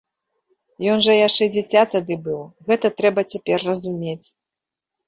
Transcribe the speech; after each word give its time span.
Ён 0.93 1.03
жа 1.07 1.13
яшчэ 1.27 1.43
дзіця 1.57 1.83
тады 1.97 2.15
быў, 2.25 2.41
гэта 2.71 2.87
трэба 3.03 3.21
цяпер 3.35 3.71
разумець. 3.71 4.21